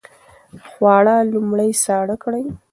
خواړه 0.69 1.15
لومړی 1.33 1.69
ساړه 1.83 2.15
کړئ. 2.23 2.45